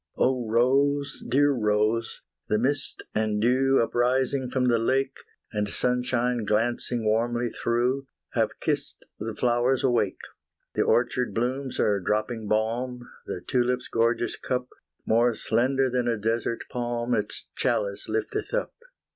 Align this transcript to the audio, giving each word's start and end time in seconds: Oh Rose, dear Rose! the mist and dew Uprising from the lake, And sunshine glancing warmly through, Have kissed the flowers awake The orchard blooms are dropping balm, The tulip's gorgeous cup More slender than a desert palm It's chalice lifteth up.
Oh 0.15 0.49
Rose, 0.49 1.23
dear 1.29 1.51
Rose! 1.51 2.23
the 2.47 2.57
mist 2.57 3.03
and 3.13 3.39
dew 3.39 3.79
Uprising 3.79 4.49
from 4.49 4.65
the 4.67 4.79
lake, 4.79 5.17
And 5.53 5.69
sunshine 5.69 6.43
glancing 6.43 7.05
warmly 7.05 7.51
through, 7.51 8.07
Have 8.31 8.59
kissed 8.59 9.05
the 9.19 9.35
flowers 9.35 9.83
awake 9.83 10.17
The 10.73 10.81
orchard 10.81 11.35
blooms 11.35 11.79
are 11.79 11.99
dropping 11.99 12.47
balm, 12.47 13.07
The 13.27 13.41
tulip's 13.45 13.87
gorgeous 13.89 14.37
cup 14.37 14.69
More 15.05 15.35
slender 15.35 15.87
than 15.87 16.07
a 16.07 16.17
desert 16.17 16.63
palm 16.71 17.13
It's 17.13 17.45
chalice 17.55 18.09
lifteth 18.09 18.55
up. 18.55 18.73